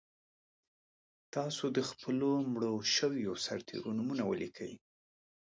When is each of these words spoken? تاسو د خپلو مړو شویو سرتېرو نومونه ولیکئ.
تاسو 1.33 1.65
د 1.77 1.79
خپلو 1.89 2.29
مړو 2.51 2.73
شویو 2.95 3.33
سرتېرو 3.45 3.89
نومونه 3.97 4.23
ولیکئ. 4.25 4.73